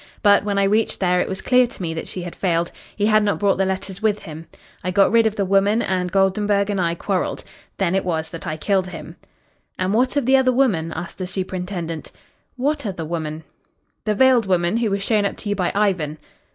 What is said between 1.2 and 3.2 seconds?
it was clear to me that she had failed. He